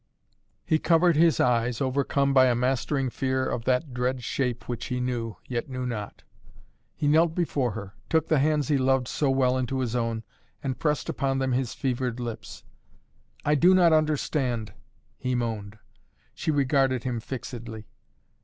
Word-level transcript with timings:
He 0.65 0.79
covered 0.79 1.15
his 1.15 1.39
eyes, 1.39 1.79
overcome 1.79 2.33
by 2.33 2.47
a 2.47 2.55
mastering 2.55 3.11
fear 3.11 3.45
of 3.47 3.65
that 3.65 3.93
dread 3.93 4.23
shape 4.23 4.67
which 4.67 4.85
he 4.85 4.99
knew, 4.99 5.37
yet 5.47 5.69
knew 5.69 5.85
not. 5.85 6.23
He 6.95 7.07
knelt 7.07 7.35
before 7.35 7.73
her, 7.73 7.93
took 8.09 8.27
the 8.27 8.39
hands 8.39 8.69
he 8.69 8.79
loved 8.79 9.07
so 9.07 9.29
well 9.29 9.59
into 9.59 9.77
his 9.77 9.95
own 9.95 10.23
and 10.63 10.79
pressed 10.79 11.07
upon 11.07 11.37
them 11.37 11.51
his 11.51 11.75
fevered 11.75 12.19
lips. 12.19 12.63
"I 13.45 13.53
do 13.53 13.75
not 13.75 13.93
understand" 13.93 14.73
he 15.19 15.35
moaned. 15.35 15.77
She 16.33 16.49
regarded 16.49 17.03
him 17.03 17.19
fixedly. 17.19 17.85